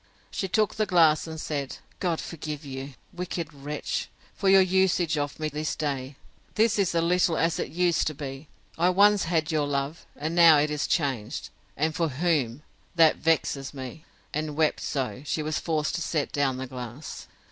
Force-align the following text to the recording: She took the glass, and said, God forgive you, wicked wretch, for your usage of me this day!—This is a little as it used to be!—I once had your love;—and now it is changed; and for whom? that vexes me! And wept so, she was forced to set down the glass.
She 0.31 0.47
took 0.47 0.73
the 0.73 0.87
glass, 0.87 1.27
and 1.27 1.39
said, 1.39 1.77
God 1.99 2.19
forgive 2.19 2.65
you, 2.65 2.95
wicked 3.13 3.53
wretch, 3.53 4.09
for 4.33 4.49
your 4.49 4.59
usage 4.63 5.15
of 5.15 5.39
me 5.39 5.47
this 5.47 5.75
day!—This 5.75 6.79
is 6.79 6.95
a 6.95 7.01
little 7.03 7.37
as 7.37 7.59
it 7.59 7.69
used 7.69 8.07
to 8.07 8.15
be!—I 8.15 8.89
once 8.89 9.25
had 9.25 9.51
your 9.51 9.67
love;—and 9.67 10.33
now 10.33 10.57
it 10.57 10.71
is 10.71 10.87
changed; 10.87 11.49
and 11.77 11.93
for 11.93 12.07
whom? 12.09 12.63
that 12.95 13.17
vexes 13.17 13.75
me! 13.75 14.03
And 14.33 14.55
wept 14.57 14.79
so, 14.79 15.21
she 15.23 15.43
was 15.43 15.59
forced 15.59 15.93
to 15.93 16.01
set 16.01 16.31
down 16.31 16.57
the 16.57 16.65
glass. 16.65 17.27